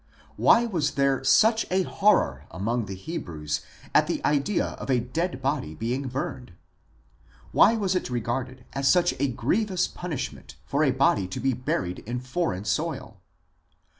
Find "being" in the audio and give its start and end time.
5.75-6.07